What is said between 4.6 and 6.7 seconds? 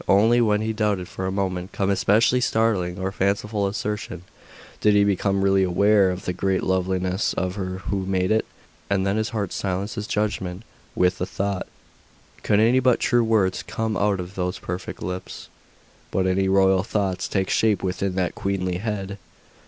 did he become really aware of the great